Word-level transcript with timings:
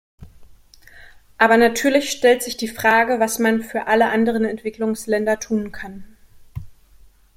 Aber 1.37 1.57
natürlich 1.57 2.09
stellt 2.09 2.41
sich 2.41 2.57
die 2.57 2.67
Frage, 2.67 3.19
was 3.19 3.37
man 3.37 3.61
für 3.61 3.85
alle 3.85 4.09
anderen 4.09 4.45
Entwicklungsländer 4.45 5.39
tun 5.39 5.71
kann. 5.71 6.03